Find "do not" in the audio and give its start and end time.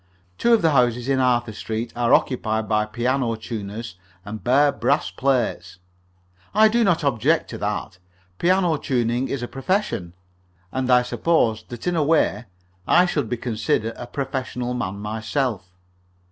6.69-7.03